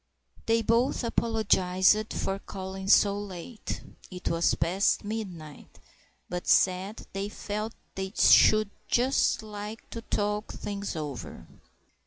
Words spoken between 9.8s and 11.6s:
to talk things over.